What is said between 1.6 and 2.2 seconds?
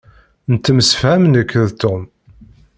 d Tom.